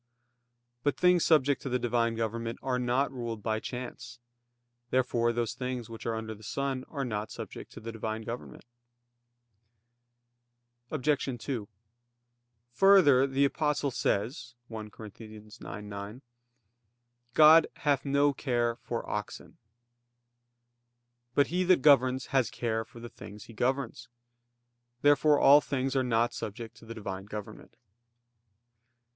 [0.81, 4.17] But things subject to the Divine government are not ruled by chance.
[4.89, 8.65] Therefore those things which are under the sun are not subject to the Divine government.
[10.89, 11.37] Obj.
[11.39, 11.67] 2:
[12.71, 15.07] Further, the Apostle says (1 Cor.
[15.09, 16.21] 9:9):
[17.35, 19.59] "God hath no care for oxen."
[21.35, 24.07] But he that governs has care for the things he governs.
[25.03, 27.75] Therefore all things are not subject to the Divine government.